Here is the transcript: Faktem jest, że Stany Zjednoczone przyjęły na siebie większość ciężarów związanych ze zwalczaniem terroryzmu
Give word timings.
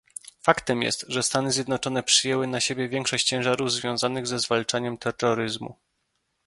Faktem 0.39 0.81
jest, 0.81 1.05
że 1.07 1.23
Stany 1.23 1.51
Zjednoczone 1.51 2.03
przyjęły 2.03 2.47
na 2.47 2.59
siebie 2.59 2.89
większość 2.89 3.27
ciężarów 3.27 3.71
związanych 3.71 4.27
ze 4.27 4.39
zwalczaniem 4.39 4.97
terroryzmu 4.97 5.75